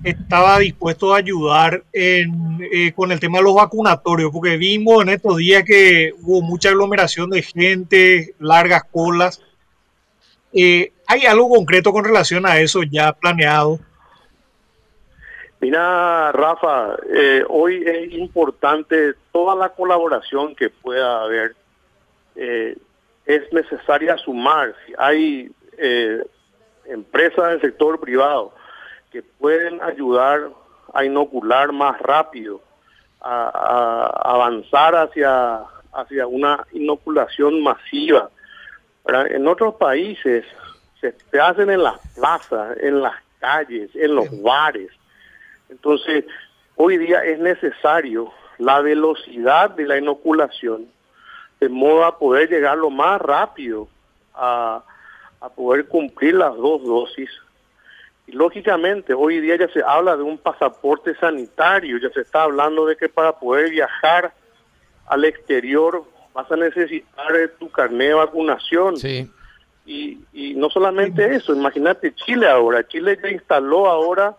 estaba 0.02 0.58
dispuesto 0.58 1.14
a 1.14 1.18
ayudar 1.18 1.84
en, 1.92 2.58
eh, 2.72 2.92
con 2.92 3.12
el 3.12 3.20
tema 3.20 3.38
de 3.38 3.44
los 3.44 3.54
vacunatorios, 3.54 4.32
porque 4.32 4.56
vimos 4.56 5.02
en 5.02 5.10
estos 5.10 5.36
días 5.36 5.62
que 5.64 6.12
hubo 6.22 6.42
mucha 6.42 6.70
aglomeración 6.70 7.30
de 7.30 7.42
gente, 7.42 8.34
largas 8.40 8.82
colas. 8.90 9.40
Eh, 10.52 10.92
¿Hay 11.06 11.26
algo 11.26 11.48
concreto 11.48 11.92
con 11.92 12.04
relación 12.04 12.46
a 12.46 12.58
eso 12.58 12.82
ya 12.82 13.12
planeado? 13.12 13.78
Mira, 15.60 16.32
Rafa, 16.32 16.96
eh, 17.12 17.44
hoy 17.46 17.84
es 17.86 18.12
importante 18.12 19.14
toda 19.30 19.54
la 19.54 19.68
colaboración 19.68 20.54
que 20.54 20.70
pueda 20.70 21.22
haber. 21.22 21.54
Eh, 22.34 22.78
es 23.26 23.52
necesaria 23.52 24.16
sumar. 24.16 24.74
Si 24.86 24.94
hay 24.96 25.50
eh, 25.76 26.24
empresas 26.86 27.50
del 27.50 27.60
sector 27.60 28.00
privado 28.00 28.54
que 29.12 29.22
pueden 29.22 29.82
ayudar 29.82 30.48
a 30.94 31.04
inocular 31.04 31.72
más 31.72 32.00
rápido, 32.00 32.62
a, 33.20 33.50
a 33.50 34.32
avanzar 34.32 34.94
hacia, 34.96 35.60
hacia 35.92 36.26
una 36.26 36.66
inoculación 36.72 37.62
masiva. 37.62 38.30
¿verdad? 39.04 39.30
En 39.30 39.46
otros 39.46 39.74
países 39.74 40.44
se, 41.00 41.14
se 41.30 41.40
hacen 41.40 41.70
en 41.70 41.82
las 41.82 41.98
plazas, 42.14 42.78
en 42.80 43.02
las 43.02 43.14
calles, 43.38 43.90
en 43.94 44.14
los 44.14 44.42
bares. 44.42 44.90
Entonces, 45.70 46.24
hoy 46.76 46.98
día 46.98 47.24
es 47.24 47.38
necesario 47.38 48.32
la 48.58 48.80
velocidad 48.80 49.70
de 49.70 49.86
la 49.86 49.98
inoculación, 49.98 50.86
de 51.60 51.68
modo 51.68 52.04
a 52.04 52.18
poder 52.18 52.50
llegar 52.50 52.76
lo 52.76 52.90
más 52.90 53.20
rápido 53.20 53.88
a, 54.34 54.82
a 55.40 55.48
poder 55.48 55.86
cumplir 55.86 56.34
las 56.34 56.54
dos 56.56 56.82
dosis. 56.84 57.30
Y 58.26 58.32
lógicamente, 58.32 59.14
hoy 59.14 59.40
día 59.40 59.56
ya 59.56 59.68
se 59.68 59.82
habla 59.82 60.16
de 60.16 60.22
un 60.22 60.38
pasaporte 60.38 61.14
sanitario, 61.16 61.98
ya 61.98 62.10
se 62.10 62.20
está 62.20 62.42
hablando 62.42 62.86
de 62.86 62.96
que 62.96 63.08
para 63.08 63.38
poder 63.38 63.70
viajar 63.70 64.32
al 65.06 65.24
exterior 65.24 66.04
vas 66.32 66.50
a 66.50 66.56
necesitar 66.56 67.32
tu 67.58 67.70
carnet 67.70 68.08
de 68.08 68.14
vacunación. 68.14 68.96
Sí. 68.96 69.30
Y, 69.86 70.18
y 70.32 70.54
no 70.54 70.70
solamente 70.70 71.34
eso, 71.34 71.54
imagínate 71.54 72.14
Chile 72.14 72.48
ahora. 72.48 72.86
Chile 72.86 73.18
ya 73.20 73.30
instaló 73.30 73.86
ahora 73.86 74.36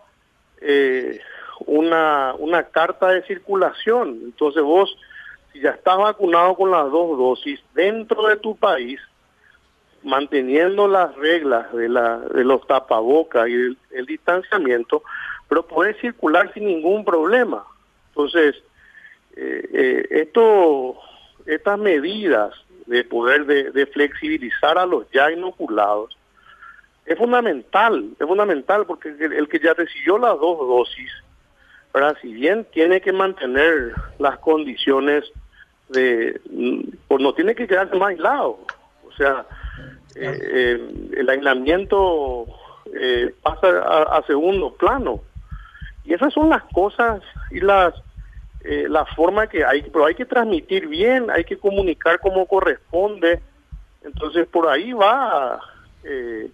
eh, 0.62 1.20
una, 1.66 2.34
una 2.38 2.64
carta 2.64 3.08
de 3.08 3.22
circulación. 3.22 4.20
Entonces 4.24 4.62
vos, 4.62 4.96
si 5.52 5.60
ya 5.60 5.70
estás 5.70 5.98
vacunado 5.98 6.54
con 6.54 6.70
las 6.70 6.90
dos 6.90 7.18
dosis 7.18 7.60
dentro 7.74 8.26
de 8.26 8.36
tu 8.36 8.56
país, 8.56 9.00
manteniendo 10.02 10.88
las 10.88 11.14
reglas 11.16 11.72
de, 11.72 11.88
la, 11.88 12.18
de 12.18 12.44
los 12.44 12.66
tapabocas 12.66 13.48
y 13.48 13.76
el, 13.90 14.06
distanciamiento, 14.06 15.02
pero 15.48 15.66
puedes 15.66 15.96
circular 15.98 16.52
sin 16.54 16.66
ningún 16.66 17.04
problema. 17.04 17.64
Entonces, 18.08 18.56
eh, 19.36 19.68
eh, 19.72 20.06
esto, 20.10 20.98
estas 21.46 21.78
medidas 21.78 22.52
de 22.86 23.04
poder 23.04 23.46
de, 23.46 23.70
de 23.70 23.86
flexibilizar 23.86 24.76
a 24.76 24.86
los 24.86 25.08
ya 25.12 25.30
inoculados 25.30 26.16
es 27.06 27.18
fundamental, 27.18 28.10
es 28.18 28.26
fundamental 28.26 28.86
porque 28.86 29.08
el, 29.08 29.32
el 29.32 29.48
que 29.48 29.58
ya 29.58 29.74
recibió 29.74 30.18
las 30.18 30.38
dos 30.38 30.58
dosis, 30.58 31.10
¿verdad? 31.92 32.16
si 32.22 32.32
bien 32.32 32.66
tiene 32.72 33.00
que 33.00 33.12
mantener 33.12 33.94
las 34.18 34.38
condiciones 34.38 35.24
de, 35.88 36.40
pues 37.08 37.20
no 37.20 37.34
tiene 37.34 37.54
que 37.54 37.66
quedarse 37.66 37.96
más 37.96 38.10
aislado, 38.10 38.58
o 39.06 39.12
sea, 39.16 39.46
eh, 40.14 40.38
eh, 40.40 40.94
el 41.16 41.28
aislamiento 41.28 42.46
eh, 42.94 43.34
pasa 43.42 43.68
a, 43.68 44.18
a 44.18 44.26
segundo 44.26 44.74
plano. 44.74 45.20
Y 46.04 46.14
esas 46.14 46.32
son 46.32 46.48
las 46.48 46.64
cosas 46.64 47.22
y 47.50 47.60
las 47.60 47.94
eh, 48.64 48.86
la 48.88 49.04
forma 49.04 49.48
que 49.48 49.64
hay, 49.64 49.82
pero 49.82 50.06
hay 50.06 50.14
que 50.14 50.24
transmitir 50.24 50.86
bien, 50.86 51.30
hay 51.30 51.44
que 51.44 51.58
comunicar 51.58 52.20
como 52.20 52.46
corresponde. 52.46 53.40
Entonces 54.04 54.46
por 54.46 54.68
ahí 54.68 54.92
va, 54.92 55.60
eh, 56.04 56.48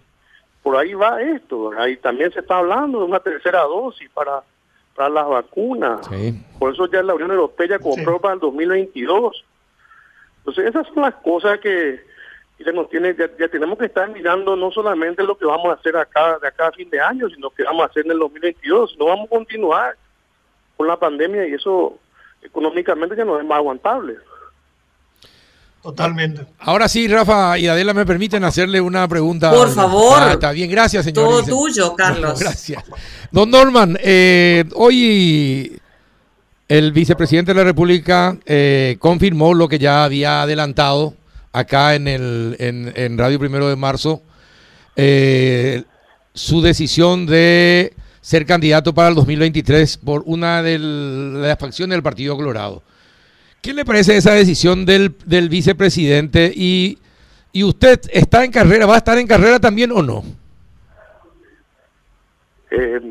por 0.63 0.75
ahí 0.77 0.93
va 0.93 1.21
esto. 1.21 1.71
Ahí 1.77 1.97
también 1.97 2.31
se 2.31 2.39
está 2.41 2.57
hablando 2.57 2.99
de 2.99 3.05
una 3.05 3.19
tercera 3.19 3.61
dosis 3.63 4.09
para 4.11 4.43
para 4.95 5.09
las 5.09 5.27
vacunas. 5.29 6.05
Sí. 6.09 6.37
Por 6.59 6.73
eso 6.73 6.85
ya 6.87 7.01
la 7.01 7.13
Unión 7.13 7.31
Europea 7.31 7.79
compró 7.79 8.15
Sí. 8.15 8.19
para 8.21 8.33
el 8.33 8.39
2022. 8.41 9.45
Entonces 10.39 10.65
esas 10.65 10.87
son 10.87 11.03
las 11.03 11.15
cosas 11.15 11.59
que 11.59 12.01
ya, 12.59 12.71
nos 12.73 12.89
tiene, 12.89 13.15
ya, 13.15 13.29
ya 13.39 13.47
tenemos 13.47 13.77
que 13.77 13.85
estar 13.85 14.09
mirando 14.09 14.57
no 14.57 14.71
solamente 14.71 15.23
lo 15.23 15.37
que 15.37 15.45
vamos 15.45 15.67
a 15.67 15.73
hacer 15.79 15.95
acá 15.95 16.37
de 16.39 16.47
acá 16.49 16.67
a 16.67 16.71
fin 16.73 16.89
de 16.89 16.99
año, 16.99 17.29
sino 17.29 17.49
que 17.49 17.63
vamos 17.63 17.83
a 17.83 17.85
hacer 17.85 18.05
en 18.05 18.11
el 18.11 18.19
2022. 18.19 18.97
No 18.99 19.05
vamos 19.05 19.27
a 19.27 19.35
continuar 19.35 19.95
con 20.75 20.87
la 20.87 20.97
pandemia 20.97 21.47
y 21.47 21.53
eso 21.53 21.97
económicamente 22.41 23.15
ya 23.15 23.23
no 23.23 23.39
es 23.39 23.45
más 23.45 23.57
aguantable. 23.59 24.17
Totalmente. 25.81 26.45
Ahora 26.59 26.89
sí, 26.89 27.07
Rafa 27.07 27.57
y 27.57 27.67
Adela 27.67 27.93
me 27.93 28.05
permiten 28.05 28.43
hacerle 28.43 28.81
una 28.81 29.07
pregunta. 29.07 29.51
Por 29.51 29.73
favor. 29.73 30.17
Ah, 30.21 30.33
está 30.33 30.51
bien, 30.51 30.69
gracias, 30.69 31.05
señor. 31.05 31.25
Todo 31.25 31.43
tuyo, 31.43 31.95
Carlos. 31.95 32.33
Bueno, 32.33 32.35
gracias. 32.39 32.83
Don 33.31 33.49
Norman, 33.49 33.97
eh, 34.01 34.65
hoy 34.75 35.79
el 36.67 36.91
vicepresidente 36.91 37.53
de 37.53 37.57
la 37.57 37.63
República 37.63 38.37
eh, 38.45 38.97
confirmó 38.99 39.53
lo 39.53 39.69
que 39.69 39.79
ya 39.79 40.03
había 40.03 40.41
adelantado 40.41 41.15
acá 41.53 41.95
en, 41.95 42.07
el, 42.07 42.55
en, 42.59 42.91
en 42.95 43.17
Radio 43.17 43.39
Primero 43.39 43.69
de 43.69 43.75
Marzo, 43.75 44.21
eh, 44.95 45.83
su 46.33 46.61
decisión 46.61 47.25
de 47.25 47.93
ser 48.21 48.45
candidato 48.45 48.93
para 48.93 49.09
el 49.09 49.15
2023 49.15 49.97
por 49.97 50.23
una 50.25 50.61
de 50.61 50.77
las 50.77 51.57
facciones 51.57 51.95
del 51.95 52.03
Partido 52.03 52.35
Colorado. 52.35 52.83
¿Qué 53.61 53.73
le 53.73 53.85
parece 53.85 54.15
esa 54.15 54.33
decisión 54.33 54.85
del, 54.85 55.15
del 55.25 55.49
vicepresidente? 55.49 56.51
Y, 56.55 56.97
¿Y 57.51 57.63
usted 57.63 57.99
está 58.11 58.43
en 58.43 58.51
carrera, 58.51 58.85
va 58.85 58.95
a 58.95 58.99
estar 58.99 59.17
en 59.17 59.27
carrera 59.27 59.59
también 59.59 59.91
o 59.91 60.01
no? 60.01 60.23
Eh, 62.71 63.01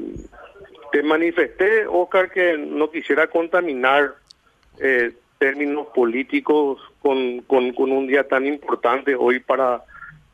te 0.93 1.03
manifesté, 1.03 1.87
Oscar, 1.87 2.31
que 2.31 2.57
no 2.57 2.91
quisiera 2.91 3.27
contaminar 3.27 4.15
eh, 4.79 5.13
términos 5.39 5.89
políticos 5.95 6.81
con, 7.03 7.41
con, 7.43 7.75
un 7.93 8.07
día 8.07 8.27
tan 8.27 8.47
importante 8.47 9.15
hoy 9.15 9.41
para, 9.41 9.83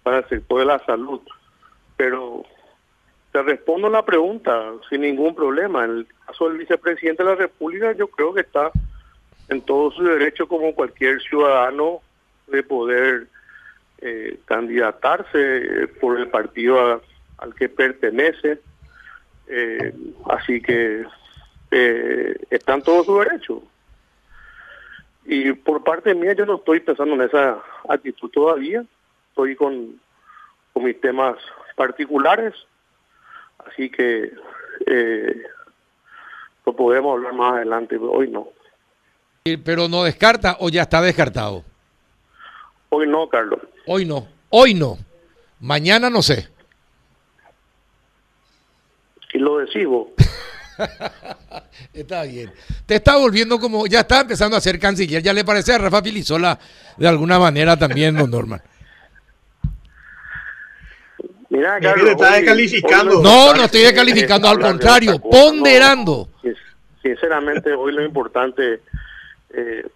para 0.02 0.18
el 0.18 0.28
sector 0.28 0.61
de 0.61 0.66
la 0.66 0.78
salud. 0.85 1.21
Pero 1.97 2.44
te 3.33 3.42
respondo 3.42 3.88
la 3.88 4.04
pregunta 4.04 4.73
sin 4.90 5.00
ningún 5.00 5.35
problema. 5.35 5.85
En 5.85 5.90
el 5.90 6.06
caso 6.26 6.49
del 6.49 6.59
vicepresidente 6.59 7.23
de 7.23 7.30
la 7.30 7.37
República, 7.37 7.92
yo 7.92 8.09
creo 8.09 8.35
que 8.35 8.42
está 8.42 8.71
en 9.48 9.60
todo 9.62 9.90
su 9.90 10.02
derecho 10.02 10.46
como 10.48 10.74
cualquier 10.74 11.20
ciudadano 11.22 12.00
de 12.46 12.62
poder 12.62 13.26
eh, 13.98 14.38
candidatarse 14.44 15.88
por 16.00 16.18
el 16.18 16.28
partido 16.28 17.02
al 17.38 17.54
que 17.54 17.68
pertenece. 17.68 18.60
Eh, 19.46 19.94
así 20.26 20.60
que 20.60 21.04
eh, 21.70 22.36
está 22.50 22.74
en 22.74 22.82
todo 22.82 23.04
su 23.04 23.18
derecho. 23.18 23.62
Y 25.24 25.52
por 25.52 25.82
parte 25.82 26.14
mía 26.14 26.34
yo 26.34 26.44
no 26.46 26.56
estoy 26.56 26.80
pensando 26.80 27.14
en 27.14 27.22
esa 27.22 27.62
actitud 27.88 28.30
todavía. 28.30 28.84
Estoy 29.30 29.56
con, 29.56 30.00
con 30.72 30.84
mis 30.84 31.00
temas 31.00 31.36
particulares. 31.76 32.54
Así 33.66 33.90
que 33.90 34.32
eh, 34.86 35.42
lo 36.66 36.76
podemos 36.76 37.16
hablar 37.16 37.32
más 37.32 37.54
adelante, 37.54 37.96
hoy 37.96 38.28
no. 38.28 38.48
Pero 39.44 39.88
no 39.88 40.04
descarta 40.04 40.56
o 40.60 40.70
ya 40.70 40.80
está 40.80 41.02
descartado. 41.02 41.62
Hoy 42.88 43.06
no, 43.06 43.28
Carlos. 43.28 43.60
Hoy 43.86 44.06
no. 44.06 44.26
Hoy 44.48 44.72
no. 44.72 44.96
Mañana 45.60 46.08
no 46.08 46.22
sé. 46.22 46.48
Y 49.34 49.38
lo 49.38 49.58
decimos. 49.58 50.08
está 51.92 52.22
bien. 52.22 52.54
Te 52.86 52.94
está 52.94 53.18
volviendo 53.18 53.60
como, 53.60 53.86
ya 53.86 54.00
está 54.00 54.22
empezando 54.22 54.56
a 54.56 54.62
ser 54.62 54.78
canciller. 54.78 55.22
¿Ya 55.22 55.34
le 55.34 55.44
parece 55.44 55.74
a 55.74 55.78
Rafa 55.78 56.00
Filizola 56.00 56.58
de 56.96 57.06
alguna 57.06 57.38
manera 57.38 57.76
también, 57.76 58.16
don 58.16 58.30
Norman? 58.30 58.62
Mira, 61.50 61.78
Carlos, 61.80 62.12
está 62.12 62.36
descalificando. 62.36 63.20
no, 63.20 63.52
no 63.52 63.64
estoy 63.64 63.82
descalificando, 63.82 64.48
al 64.48 64.58
contrario, 64.58 65.18
ponderando. 65.18 66.30
sinceramente, 67.02 67.74
hoy 67.74 67.92
lo 67.92 68.02
importante 68.02 68.80
eh, 69.56 69.87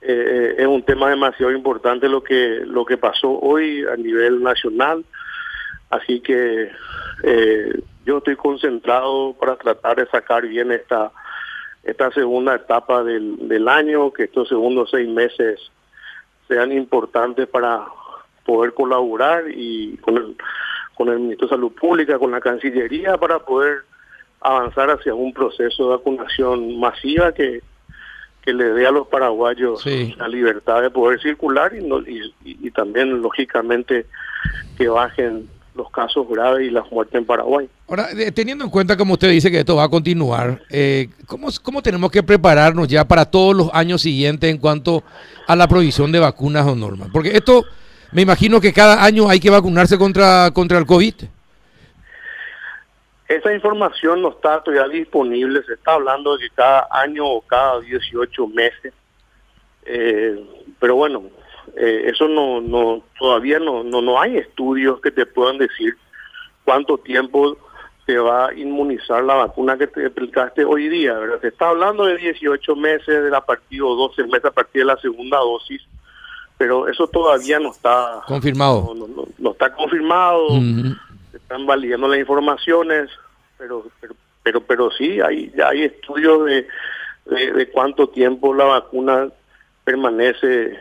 eh, 0.00 0.54
es 0.58 0.66
un 0.66 0.82
tema 0.82 1.10
demasiado 1.10 1.52
importante 1.52 2.08
lo 2.08 2.22
que 2.22 2.60
lo 2.64 2.84
que 2.84 2.96
pasó 2.96 3.30
hoy 3.40 3.84
a 3.84 3.96
nivel 3.96 4.42
nacional. 4.42 5.04
Así 5.90 6.20
que 6.20 6.70
eh, 7.22 7.80
yo 8.04 8.18
estoy 8.18 8.36
concentrado 8.36 9.34
para 9.34 9.56
tratar 9.56 9.96
de 9.96 10.06
sacar 10.06 10.46
bien 10.46 10.72
esta 10.72 11.10
esta 11.82 12.10
segunda 12.12 12.54
etapa 12.54 13.02
del, 13.02 13.48
del 13.48 13.68
año, 13.68 14.12
que 14.12 14.24
estos 14.24 14.48
segundos 14.48 14.90
seis 14.90 15.08
meses 15.08 15.58
sean 16.46 16.72
importantes 16.72 17.46
para 17.48 17.86
poder 18.44 18.74
colaborar 18.74 19.44
y 19.48 19.96
con 19.98 20.16
el, 20.16 20.36
con 20.94 21.08
el 21.08 21.20
Ministro 21.20 21.46
de 21.48 21.54
Salud 21.54 21.72
Pública, 21.72 22.18
con 22.18 22.30
la 22.30 22.40
Cancillería, 22.40 23.16
para 23.16 23.38
poder 23.38 23.82
avanzar 24.40 24.90
hacia 24.90 25.14
un 25.14 25.32
proceso 25.32 25.84
de 25.84 25.96
vacunación 25.96 26.78
masiva 26.78 27.32
que, 27.32 27.62
que 28.42 28.52
le 28.52 28.64
dé 28.70 28.86
a 28.86 28.90
los 28.90 29.06
paraguayos 29.08 29.84
la 30.16 30.28
libertad 30.28 30.82
de 30.82 30.90
poder 30.90 31.20
circular 31.20 31.74
y, 31.74 31.84
no, 31.84 32.00
y, 32.00 32.32
y, 32.44 32.70
también, 32.70 33.20
lógicamente, 33.20 34.06
que 34.76 34.88
bajen 34.88 35.48
los 35.74 35.90
casos 35.90 36.26
graves 36.28 36.66
y 36.66 36.70
las 36.70 36.90
muertes 36.90 37.14
en 37.14 37.24
Paraguay. 37.24 37.68
Ahora, 37.88 38.08
teniendo 38.34 38.64
en 38.64 38.70
cuenta, 38.70 38.96
como 38.96 39.14
usted 39.14 39.30
dice, 39.30 39.50
que 39.50 39.60
esto 39.60 39.76
va 39.76 39.84
a 39.84 39.88
continuar, 39.88 40.60
eh, 40.70 41.08
¿cómo, 41.26 41.48
¿cómo 41.62 41.82
tenemos 41.82 42.10
que 42.10 42.22
prepararnos 42.22 42.88
ya 42.88 43.06
para 43.06 43.24
todos 43.24 43.56
los 43.56 43.70
años 43.72 44.02
siguientes 44.02 44.50
en 44.50 44.58
cuanto 44.58 45.04
a 45.46 45.54
la 45.54 45.68
provisión 45.68 46.10
de 46.12 46.18
vacunas 46.18 46.66
o 46.66 46.74
normas? 46.74 47.08
Porque 47.12 47.36
esto, 47.36 47.64
me 48.12 48.22
imagino 48.22 48.60
que 48.60 48.72
cada 48.72 49.04
año 49.04 49.28
hay 49.28 49.40
que 49.40 49.50
vacunarse 49.50 49.96
contra, 49.96 50.50
contra 50.52 50.78
el 50.78 50.86
COVID. 50.86 51.14
Esa 53.28 53.52
información 53.52 54.22
no 54.22 54.30
está 54.30 54.62
todavía 54.62 54.88
disponible, 54.88 55.62
se 55.64 55.74
está 55.74 55.94
hablando 55.94 56.36
de 56.36 56.48
que 56.48 56.54
cada 56.54 56.88
año 56.90 57.26
o 57.26 57.42
cada 57.42 57.80
18 57.80 58.46
meses, 58.48 58.94
eh, 59.84 60.42
pero 60.80 60.96
bueno, 60.96 61.24
eh, 61.76 62.04
eso 62.06 62.26
no, 62.26 62.62
no 62.62 63.02
todavía 63.18 63.58
no, 63.58 63.84
no, 63.84 64.00
no 64.00 64.18
hay 64.18 64.38
estudios 64.38 65.00
que 65.02 65.10
te 65.10 65.26
puedan 65.26 65.58
decir 65.58 65.94
cuánto 66.64 66.96
tiempo 66.96 67.56
te 68.06 68.16
va 68.16 68.48
a 68.48 68.54
inmunizar 68.54 69.22
la 69.22 69.34
vacuna 69.34 69.76
que 69.76 69.86
te 69.86 70.06
aplicaste 70.06 70.64
hoy 70.64 70.88
día, 70.88 71.12
¿verdad? 71.12 71.42
Se 71.42 71.48
está 71.48 71.68
hablando 71.68 72.06
de 72.06 72.16
18 72.16 72.76
meses 72.76 73.22
de 73.24 73.28
la 73.28 73.44
partida 73.44 73.84
o 73.84 73.94
12 73.94 74.24
meses 74.24 74.46
a 74.46 74.50
partir 74.50 74.80
de 74.80 74.86
la 74.86 74.96
segunda 74.96 75.36
dosis, 75.36 75.82
pero 76.56 76.88
eso 76.88 77.06
todavía 77.06 77.60
no 77.60 77.72
está 77.72 78.22
confirmado. 78.26 78.94
No, 78.94 79.26
no, 79.36 79.50
está 79.50 79.70
confirmado 79.74 80.48
están 81.48 81.64
validando 81.64 82.08
las 82.08 82.18
informaciones, 82.18 83.08
pero 83.56 83.86
pero 84.00 84.14
pero, 84.42 84.60
pero 84.62 84.90
sí, 84.90 85.20
hay, 85.20 85.52
hay 85.64 85.84
estudios 85.84 86.44
de, 86.46 86.66
de, 87.26 87.68
cuánto 87.70 88.08
tiempo 88.08 88.54
la 88.54 88.64
vacuna 88.64 89.28
permanece 89.84 90.78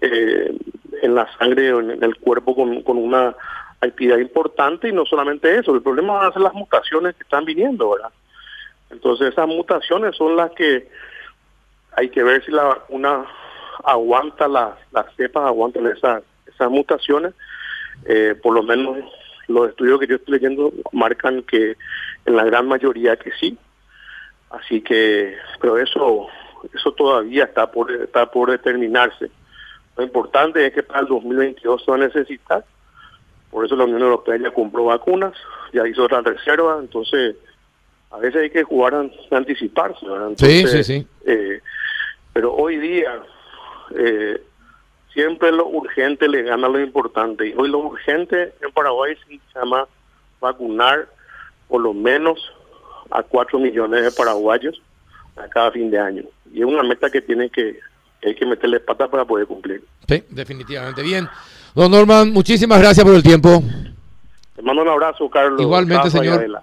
eh, 0.00 0.56
en 1.02 1.14
la 1.14 1.30
sangre 1.36 1.72
o 1.72 1.80
en 1.80 2.02
el 2.02 2.16
cuerpo 2.16 2.54
con, 2.54 2.82
con 2.82 2.96
una 2.96 3.34
actividad 3.80 4.18
importante 4.18 4.88
y 4.88 4.92
no 4.92 5.04
solamente 5.04 5.54
eso, 5.58 5.74
el 5.74 5.82
problema 5.82 6.14
van 6.14 6.28
a 6.28 6.32
ser 6.32 6.42
las 6.42 6.54
mutaciones 6.54 7.14
que 7.16 7.24
están 7.24 7.44
viniendo, 7.44 7.90
¿verdad? 7.90 8.10
Entonces 8.90 9.32
esas 9.32 9.46
mutaciones 9.46 10.16
son 10.16 10.36
las 10.36 10.50
que 10.52 10.88
hay 11.96 12.08
que 12.08 12.22
ver 12.22 12.44
si 12.44 12.52
la 12.52 12.64
vacuna 12.64 13.26
aguanta 13.84 14.48
las, 14.48 14.78
las 14.92 15.14
cepas, 15.16 15.44
aguantan 15.44 15.86
esas, 15.88 16.22
esas 16.46 16.70
mutaciones, 16.70 17.34
eh, 18.06 18.34
por 18.42 18.54
lo 18.54 18.62
menos 18.62 18.98
los 19.50 19.70
estudios 19.70 20.00
que 20.00 20.06
yo 20.06 20.16
estoy 20.16 20.34
leyendo 20.34 20.72
marcan 20.92 21.42
que 21.42 21.76
en 22.24 22.36
la 22.36 22.44
gran 22.44 22.66
mayoría 22.66 23.16
que 23.16 23.32
sí. 23.32 23.58
Así 24.50 24.80
que, 24.80 25.36
pero 25.60 25.78
eso 25.78 26.28
eso 26.74 26.92
todavía 26.92 27.44
está 27.44 27.70
por 27.70 27.90
está 27.90 28.30
por 28.30 28.50
determinarse. 28.50 29.30
Lo 29.96 30.04
importante 30.04 30.66
es 30.66 30.72
que 30.72 30.82
para 30.82 31.00
el 31.00 31.06
2022 31.06 31.84
se 31.84 31.90
va 31.90 31.96
a 31.96 32.00
necesitar. 32.00 32.64
Por 33.50 33.64
eso 33.64 33.76
la 33.76 33.84
Unión 33.84 34.02
Europea 34.02 34.36
ya 34.36 34.50
compró 34.52 34.84
vacunas, 34.84 35.34
ya 35.72 35.86
hizo 35.86 36.04
otra 36.04 36.20
reserva, 36.20 36.78
entonces 36.80 37.36
a 38.10 38.18
veces 38.18 38.42
hay 38.42 38.50
que 38.50 38.62
jugar 38.62 38.94
a, 38.94 39.36
anticiparse. 39.36 40.06
sí, 40.36 40.66
sí, 40.66 40.84
sí. 40.84 41.06
Eh, 41.26 41.60
pero 42.32 42.54
hoy 42.54 42.78
día 42.78 43.22
eh, 43.96 44.40
siempre 45.12 45.52
lo 45.52 45.66
urgente 45.66 46.28
le 46.28 46.42
gana 46.42 46.68
lo 46.68 46.80
importante. 46.80 47.48
Y 47.48 47.54
hoy 47.56 47.68
lo 47.68 47.78
urgente 47.78 48.52
en 48.60 48.72
Paraguay 48.72 49.16
se 49.26 49.58
llama 49.58 49.86
vacunar 50.40 51.08
por 51.68 51.80
lo 51.80 51.92
menos 51.92 52.38
a 53.10 53.22
4 53.22 53.58
millones 53.58 54.02
de 54.02 54.10
paraguayos 54.10 54.80
a 55.36 55.48
cada 55.48 55.70
fin 55.70 55.90
de 55.90 55.98
año. 55.98 56.24
Y 56.52 56.60
es 56.60 56.66
una 56.66 56.82
meta 56.82 57.10
que 57.10 57.20
tiene 57.20 57.50
que, 57.50 57.78
hay 58.22 58.34
que 58.34 58.46
meterle 58.46 58.80
pata 58.80 59.08
para 59.08 59.24
poder 59.24 59.46
cumplir. 59.46 59.82
Sí, 60.08 60.22
definitivamente. 60.30 61.02
Bien. 61.02 61.28
Don 61.74 61.90
Norman, 61.90 62.32
muchísimas 62.32 62.80
gracias 62.80 63.04
por 63.04 63.14
el 63.14 63.22
tiempo. 63.22 63.62
Te 64.56 64.62
mando 64.62 64.82
un 64.82 64.88
abrazo, 64.88 65.28
Carlos. 65.30 65.60
Igualmente, 65.60 66.10
señor. 66.10 66.62